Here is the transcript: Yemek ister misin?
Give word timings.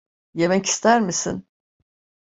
Yemek 0.33 0.65
ister 0.65 0.99
misin? 1.01 1.43